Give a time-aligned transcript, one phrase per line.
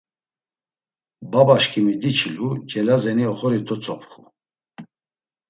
[1.31, 4.21] Babaşǩimi diçilu Celazeni oxori dotzopxu.